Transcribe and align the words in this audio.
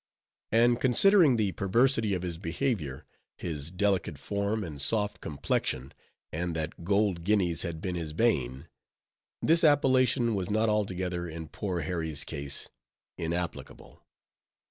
And 0.51 0.81
considering 0.81 1.35
the 1.35 1.51
perversity 1.51 2.15
of 2.15 2.23
his 2.23 2.39
behavior, 2.39 3.05
his 3.37 3.69
delicate 3.69 4.17
form, 4.17 4.63
and 4.63 4.81
soft 4.81 5.21
complexion, 5.21 5.93
and 6.33 6.55
that 6.55 6.83
gold 6.83 7.23
guineas 7.23 7.61
had 7.61 7.81
been 7.81 7.93
his 7.93 8.11
bane, 8.11 8.67
this 9.43 9.63
appellation 9.63 10.33
was 10.33 10.49
not 10.49 10.69
altogether, 10.69 11.27
in 11.27 11.49
poor 11.49 11.81
Harry's 11.81 12.23
case, 12.23 12.67
inapplicable. 13.19 14.01